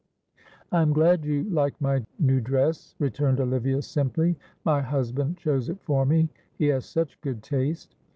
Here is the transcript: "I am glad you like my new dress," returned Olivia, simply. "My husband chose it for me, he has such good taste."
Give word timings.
"I 0.71 0.81
am 0.81 0.93
glad 0.93 1.23
you 1.25 1.43
like 1.43 1.79
my 1.79 2.03
new 2.17 2.41
dress," 2.41 2.95
returned 2.97 3.39
Olivia, 3.39 3.83
simply. 3.83 4.35
"My 4.65 4.81
husband 4.81 5.37
chose 5.37 5.69
it 5.69 5.79
for 5.83 6.07
me, 6.07 6.27
he 6.57 6.65
has 6.69 6.87
such 6.87 7.21
good 7.21 7.43
taste." 7.43 7.93